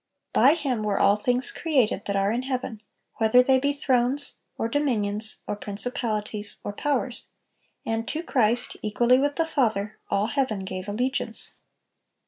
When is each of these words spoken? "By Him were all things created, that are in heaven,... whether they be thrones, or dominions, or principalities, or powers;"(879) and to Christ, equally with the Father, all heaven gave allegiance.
"By 0.33 0.53
Him 0.55 0.81
were 0.81 0.97
all 0.97 1.15
things 1.15 1.51
created, 1.51 2.05
that 2.05 2.15
are 2.15 2.31
in 2.31 2.41
heaven,... 2.41 2.81
whether 3.17 3.43
they 3.43 3.59
be 3.59 3.71
thrones, 3.71 4.37
or 4.57 4.67
dominions, 4.67 5.41
or 5.45 5.55
principalities, 5.55 6.57
or 6.63 6.73
powers;"(879) 6.73 7.93
and 7.99 8.07
to 8.07 8.23
Christ, 8.23 8.77
equally 8.81 9.19
with 9.19 9.35
the 9.35 9.45
Father, 9.45 9.99
all 10.09 10.25
heaven 10.25 10.65
gave 10.65 10.87
allegiance. 10.89 11.53